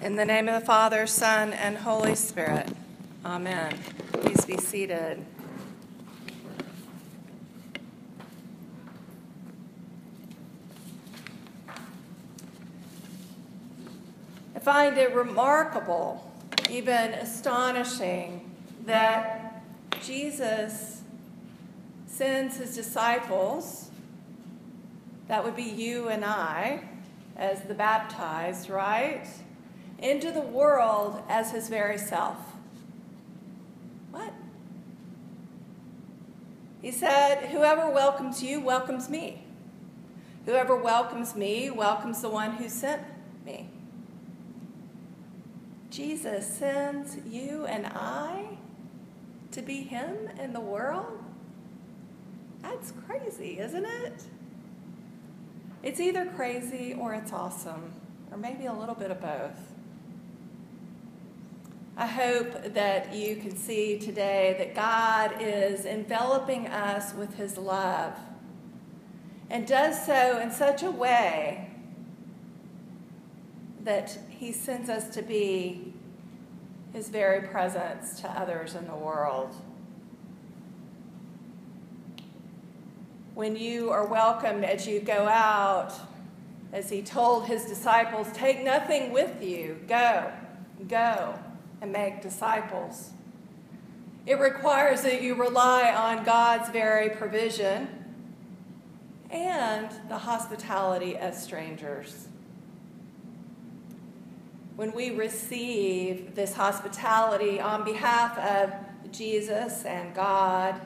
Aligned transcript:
In 0.00 0.14
the 0.14 0.24
name 0.24 0.48
of 0.48 0.60
the 0.60 0.64
Father, 0.64 1.08
Son, 1.08 1.52
and 1.52 1.76
Holy 1.76 2.14
Spirit. 2.14 2.68
Amen. 3.24 3.76
Please 4.12 4.44
be 4.44 4.56
seated. 4.56 5.26
I 14.54 14.60
find 14.60 14.96
it 14.96 15.12
remarkable, 15.12 16.30
even 16.70 17.14
astonishing, 17.14 18.48
that 18.86 19.64
Jesus 20.00 21.02
sends 22.06 22.58
his 22.58 22.76
disciples, 22.76 23.90
that 25.26 25.42
would 25.42 25.56
be 25.56 25.64
you 25.64 26.06
and 26.06 26.24
I, 26.24 26.84
as 27.36 27.62
the 27.62 27.74
baptized, 27.74 28.70
right? 28.70 29.26
Into 29.98 30.30
the 30.30 30.40
world 30.40 31.22
as 31.28 31.50
his 31.50 31.68
very 31.68 31.98
self. 31.98 32.36
What? 34.10 34.32
He 36.80 36.92
said, 36.92 37.48
Whoever 37.50 37.90
welcomes 37.90 38.42
you 38.42 38.60
welcomes 38.60 39.08
me. 39.08 39.42
Whoever 40.46 40.76
welcomes 40.76 41.34
me 41.34 41.70
welcomes 41.70 42.22
the 42.22 42.28
one 42.28 42.52
who 42.52 42.68
sent 42.68 43.02
me. 43.44 43.68
Jesus 45.90 46.46
sends 46.46 47.16
you 47.26 47.66
and 47.66 47.86
I 47.86 48.58
to 49.52 49.62
be 49.62 49.82
him 49.82 50.28
in 50.40 50.52
the 50.52 50.60
world? 50.60 51.24
That's 52.62 52.92
crazy, 53.06 53.58
isn't 53.58 53.84
it? 53.84 54.22
It's 55.82 56.00
either 56.00 56.26
crazy 56.26 56.94
or 56.98 57.14
it's 57.14 57.32
awesome, 57.32 57.92
or 58.30 58.38
maybe 58.38 58.66
a 58.66 58.72
little 58.72 58.94
bit 58.94 59.10
of 59.10 59.20
both. 59.20 59.72
I 61.98 62.06
hope 62.06 62.74
that 62.74 63.12
you 63.12 63.34
can 63.34 63.56
see 63.56 63.98
today 63.98 64.54
that 64.58 64.72
God 64.76 65.42
is 65.42 65.84
enveloping 65.84 66.68
us 66.68 67.12
with 67.12 67.34
his 67.34 67.58
love 67.58 68.16
and 69.50 69.66
does 69.66 70.06
so 70.06 70.38
in 70.38 70.52
such 70.52 70.84
a 70.84 70.92
way 70.92 71.70
that 73.82 74.16
he 74.28 74.52
sends 74.52 74.88
us 74.88 75.08
to 75.16 75.22
be 75.22 75.92
his 76.92 77.08
very 77.08 77.48
presence 77.48 78.20
to 78.20 78.28
others 78.30 78.76
in 78.76 78.86
the 78.86 78.94
world. 78.94 79.56
when 83.34 83.54
you 83.54 83.88
are 83.88 84.04
welcomed 84.04 84.64
as 84.64 84.84
you 84.84 84.98
go 84.98 85.28
out, 85.28 85.94
as 86.72 86.90
he 86.90 87.00
told 87.00 87.46
his 87.46 87.66
disciples, 87.66 88.26
take 88.32 88.64
nothing 88.64 89.12
with 89.12 89.40
you. 89.40 89.78
Go, 89.86 90.32
go 90.88 91.38
and 91.80 91.92
make 91.92 92.22
disciples. 92.22 93.10
It 94.26 94.38
requires 94.38 95.02
that 95.02 95.22
you 95.22 95.34
rely 95.34 95.92
on 95.92 96.24
God's 96.24 96.68
very 96.70 97.10
provision 97.10 97.88
and 99.30 99.90
the 100.08 100.18
hospitality 100.18 101.16
of 101.16 101.34
strangers. 101.34 102.28
When 104.76 104.92
we 104.92 105.10
receive 105.10 106.34
this 106.34 106.54
hospitality 106.54 107.60
on 107.60 107.84
behalf 107.84 108.38
of 108.38 108.72
Jesus 109.12 109.84
and 109.84 110.14
God, 110.14 110.80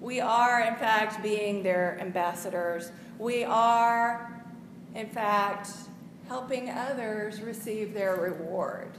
we 0.00 0.20
are, 0.20 0.60
in 0.62 0.76
fact, 0.76 1.22
being 1.22 1.62
their 1.62 1.98
ambassadors. 2.00 2.90
We 3.18 3.44
are, 3.44 4.44
in 4.94 5.08
fact, 5.08 5.70
helping 6.26 6.70
others 6.70 7.40
receive 7.40 7.94
their 7.94 8.16
reward. 8.16 8.90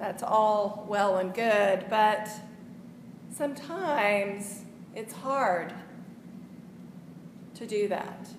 That's 0.00 0.22
all 0.22 0.86
well 0.88 1.18
and 1.18 1.34
good, 1.34 1.84
but 1.90 2.26
sometimes 3.36 4.64
it's 4.96 5.12
hard 5.12 5.74
to 7.54 7.66
do 7.66 7.86
that. 7.88 8.30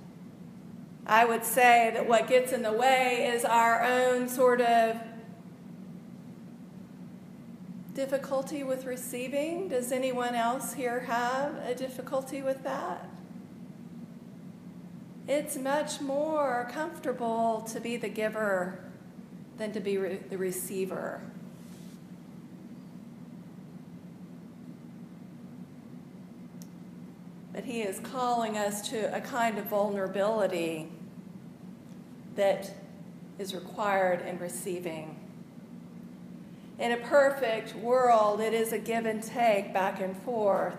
I 1.06 1.24
would 1.24 1.46
say 1.46 1.91
that 1.94 2.08
what 2.08 2.28
gets 2.28 2.52
in 2.52 2.63
the 2.63 2.74
way 2.74 3.31
is 3.31 3.46
our 3.46 3.84
own 3.84 4.28
sort 4.28 4.59
of 4.59 4.97
difficulty 7.94 8.63
with 8.63 8.86
receiving? 8.86 9.68
Does 9.68 9.91
anyone 9.91 10.34
else 10.34 10.74
here 10.74 11.02
have 11.02 11.56
a 11.63 11.75
difficulty 11.75 12.41
with 12.41 12.63
that? 12.63 13.07
It's 15.28 15.57
much 15.57 16.02
more 16.02 16.68
comfortable 16.72 17.62
to 17.72 17.80
be 17.80 17.97
the 17.97 18.09
giver 18.09 18.84
than 19.57 19.72
to 19.74 19.80
be 19.80 20.00
re- 20.00 20.19
the 20.28 20.40
receiver. 20.40 21.22
But 27.53 27.66
he 27.66 27.81
is 27.81 28.00
calling 28.00 28.57
us 28.57 28.88
to 28.89 29.16
a 29.16 29.19
kind 29.19 29.57
of 29.57 29.66
vulnerability 29.66 30.89
that 32.35 32.72
is 33.38 33.53
required 33.53 34.22
in 34.22 34.39
receiving. 34.39 35.17
In 36.79 36.94
a 36.94 36.97
perfect 36.97 37.75
world, 37.75 38.39
it 38.39 38.53
is 38.53 38.72
a 38.72 38.79
give 38.79 39.06
and 39.06 39.22
take 39.22 39.73
back 39.73 40.00
and 40.00 40.16
forth. 40.23 40.78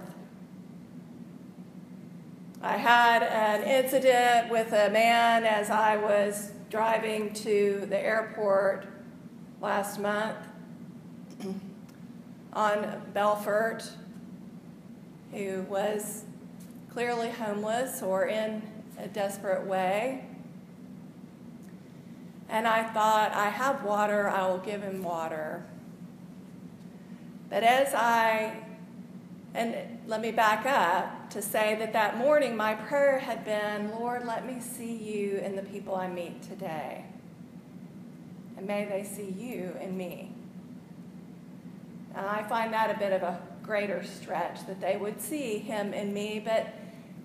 I 2.62 2.76
had 2.76 3.22
an 3.22 3.62
incident 3.64 4.50
with 4.50 4.72
a 4.72 4.88
man 4.90 5.44
as 5.44 5.68
I 5.68 5.96
was 5.96 6.52
driving 6.70 7.34
to 7.34 7.86
the 7.88 7.98
airport 7.98 8.86
last 9.60 10.00
month 10.00 10.38
on 12.52 13.02
Belfort 13.12 13.88
who 15.32 15.62
was 15.68 16.24
clearly 16.92 17.30
homeless 17.30 18.02
or 18.02 18.26
in 18.26 18.62
a 18.98 19.08
desperate 19.08 19.66
way. 19.66 20.26
And 22.48 22.68
I 22.68 22.82
thought, 22.82 23.32
I 23.32 23.48
have 23.48 23.82
water, 23.82 24.28
I 24.28 24.46
will 24.46 24.58
give 24.58 24.82
him 24.82 25.02
water. 25.02 25.64
But 27.48 27.62
as 27.62 27.94
I, 27.94 28.62
and 29.54 29.74
let 30.06 30.20
me 30.20 30.32
back 30.32 30.66
up 30.66 31.30
to 31.30 31.40
say 31.40 31.76
that 31.76 31.94
that 31.94 32.18
morning 32.18 32.56
my 32.56 32.74
prayer 32.74 33.18
had 33.18 33.42
been, 33.44 33.90
Lord, 33.90 34.26
let 34.26 34.46
me 34.46 34.60
see 34.60 34.94
you 34.94 35.38
in 35.38 35.56
the 35.56 35.62
people 35.62 35.94
I 35.94 36.08
meet 36.08 36.42
today. 36.42 37.06
And 38.58 38.66
may 38.66 38.84
they 38.84 39.02
see 39.02 39.34
you 39.38 39.74
in 39.80 39.96
me. 39.96 40.30
And 42.14 42.26
I 42.26 42.42
find 42.42 42.74
that 42.74 42.94
a 42.94 42.98
bit 42.98 43.14
of 43.14 43.22
a 43.22 43.40
greater 43.62 44.02
stretch 44.04 44.66
that 44.66 44.80
they 44.80 44.98
would 44.98 45.20
see 45.22 45.56
him 45.56 45.94
in 45.94 46.12
me, 46.12 46.42
but 46.44 46.74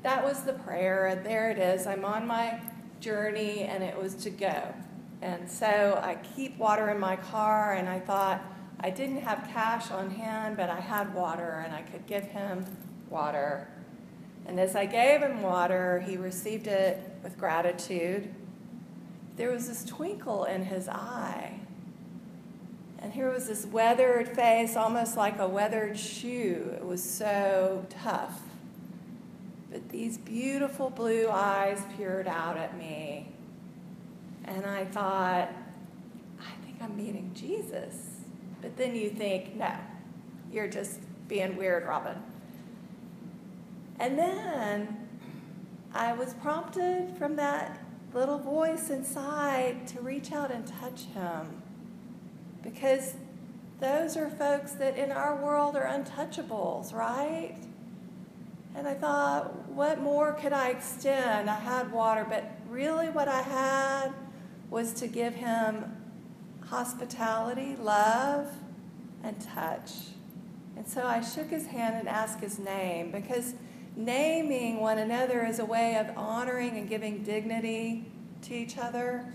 that 0.04 0.24
was 0.24 0.44
the 0.44 0.54
prayer, 0.54 1.20
there 1.24 1.50
it 1.50 1.58
is. 1.58 1.88
I'm 1.88 2.06
on 2.06 2.28
my 2.28 2.60
journey, 3.00 3.62
and 3.62 3.84
it 3.84 3.98
was 3.98 4.16
to 4.16 4.30
go. 4.30 4.74
And 5.22 5.50
so 5.50 6.00
I 6.02 6.16
keep 6.36 6.58
water 6.58 6.90
in 6.90 7.00
my 7.00 7.16
car, 7.16 7.74
and 7.74 7.90
I 7.90 8.00
thought, 8.00 8.42
I 8.80 8.92
didn't 8.92 9.22
have 9.22 9.50
cash 9.52 9.90
on 9.90 10.12
hand, 10.12 10.56
but 10.56 10.70
I 10.70 10.80
had 10.80 11.14
water 11.14 11.64
and 11.66 11.74
I 11.74 11.82
could 11.82 12.06
give 12.06 12.26
him 12.26 12.64
water. 13.10 13.68
And 14.46 14.60
as 14.60 14.76
I 14.76 14.86
gave 14.86 15.22
him 15.22 15.42
water, 15.42 16.04
he 16.08 16.16
received 16.16 16.68
it 16.68 17.02
with 17.24 17.38
gratitude. 17.38 18.34
There 19.36 19.52
was 19.52 19.68
this 19.68 19.84
twinkle 19.84 20.46
in 20.46 20.64
his 20.64 20.88
eye. 20.88 21.60
And 23.00 23.14
here 23.14 23.32
was 23.32 23.48
this 23.48 23.66
weathered 23.66 24.28
face, 24.30 24.76
almost 24.76 25.18
like 25.18 25.40
a 25.40 25.48
weathered 25.48 25.98
shoe. 25.98 26.72
It 26.76 26.86
was 26.86 27.04
so 27.04 27.86
tough. 27.90 28.42
But 29.72 29.90
these 29.90 30.18
beautiful 30.18 30.90
blue 30.90 31.28
eyes 31.30 31.82
peered 31.98 32.28
out 32.28 32.58
at 32.58 32.78
me. 32.78 33.28
And 34.46 34.66
I 34.66 34.86
thought, 34.86 35.52
I 36.40 36.66
think 36.66 36.78
I'm 36.82 36.96
meeting 36.96 37.32
Jesus. 37.34 38.22
But 38.62 38.78
then 38.78 38.96
you 38.96 39.10
think, 39.10 39.56
no, 39.56 39.74
you're 40.52 40.70
just 40.70 41.02
being 41.28 41.58
weird, 41.58 41.86
Robin. 41.86 42.16
And 44.00 44.18
then 44.18 45.10
I 45.94 46.14
was 46.14 46.34
prompted 46.36 47.16
from 47.18 47.36
that 47.36 47.80
little 48.14 48.38
voice 48.38 48.90
inside 48.90 49.88
to 49.88 50.02
reach 50.02 50.32
out 50.32 50.52
and 50.52 50.66
touch 50.66 51.04
him. 51.14 51.62
Because 52.64 53.16
those 53.80 54.18
are 54.18 54.30
folks 54.30 54.72
that 54.74 54.98
in 54.98 55.12
our 55.12 55.36
world 55.36 55.76
are 55.76 55.86
untouchables, 55.86 56.94
right? 56.94 57.58
And 58.76 58.88
I 58.88 58.94
thought, 58.94 59.67
what 59.78 60.02
more 60.02 60.34
could 60.34 60.54
I 60.54 60.70
extend? 60.70 61.52
I 61.52 61.60
had 61.60 61.92
water, 61.92 62.26
but 62.28 62.50
really 62.68 63.10
what 63.10 63.28
I 63.28 63.44
had 63.44 64.12
was 64.72 64.92
to 64.96 65.08
give 65.08 65.36
him 65.36 65.96
hospitality, 66.66 67.76
love, 67.80 68.52
and 69.24 69.40
touch. 69.40 69.92
And 70.76 70.88
so 70.88 71.06
I 71.06 71.22
shook 71.22 71.50
his 71.50 71.68
hand 71.68 71.96
and 71.96 72.10
asked 72.10 72.40
his 72.40 72.58
name 72.58 73.12
because 73.12 73.54
naming 73.96 74.80
one 74.80 74.98
another 74.98 75.46
is 75.46 75.60
a 75.60 75.66
way 75.66 75.96
of 75.96 76.18
honoring 76.18 76.76
and 76.76 76.90
giving 76.90 77.22
dignity 77.22 78.12
to 78.44 78.56
each 78.56 78.80
other. 78.80 79.32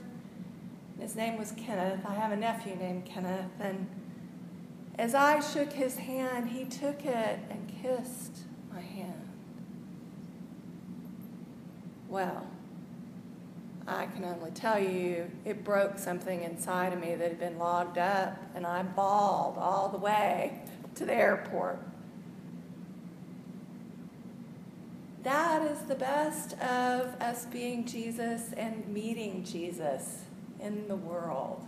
His 0.98 1.14
name 1.14 1.38
was 1.38 1.52
Kenneth. 1.52 2.04
I 2.04 2.14
have 2.14 2.32
a 2.32 2.36
nephew 2.36 2.74
named 2.74 3.04
Kenneth. 3.04 3.60
And 3.60 3.86
as 4.98 5.14
I 5.14 5.38
shook 5.38 5.72
his 5.72 5.98
hand, 5.98 6.50
he 6.50 6.64
took 6.64 7.04
it 7.04 7.38
and 7.48 7.72
kissed 7.80 8.38
my 8.72 8.80
hand. 8.80 9.31
Well, 12.12 12.46
I 13.88 14.04
can 14.04 14.26
only 14.26 14.50
tell 14.50 14.78
you 14.78 15.30
it 15.46 15.64
broke 15.64 15.98
something 15.98 16.42
inside 16.42 16.92
of 16.92 17.00
me 17.00 17.14
that 17.14 17.26
had 17.26 17.40
been 17.40 17.58
logged 17.58 17.96
up, 17.96 18.36
and 18.54 18.66
I 18.66 18.82
bawled 18.82 19.56
all 19.56 19.88
the 19.88 19.96
way 19.96 20.60
to 20.96 21.06
the 21.06 21.14
airport. 21.14 21.78
That 25.22 25.62
is 25.62 25.78
the 25.84 25.94
best 25.94 26.52
of 26.60 27.18
us 27.18 27.46
being 27.46 27.86
Jesus 27.86 28.52
and 28.58 28.86
meeting 28.88 29.42
Jesus 29.42 30.18
in 30.60 30.86
the 30.88 30.96
world. 30.96 31.64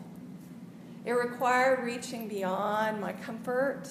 It 1.06 1.12
required 1.12 1.86
reaching 1.86 2.28
beyond 2.28 3.00
my 3.00 3.14
comfort 3.14 3.88